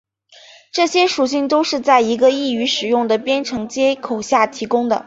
[0.71, 4.99] 这些属性都是在一个易于使用的编程接口下提供的。